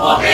[0.00, 0.30] suyos,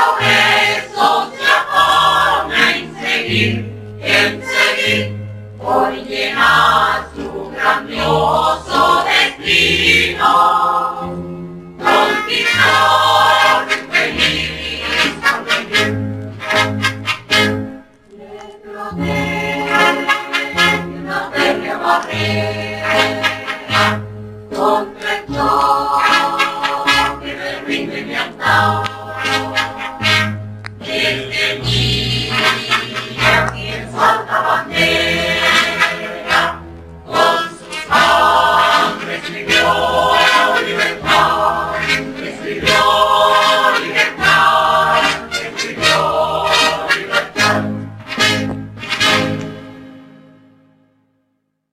[0.00, 3.52] progreso se afana en seguir,
[4.00, 5.02] en seguir,
[5.58, 10.99] por llenar su grandioso destino.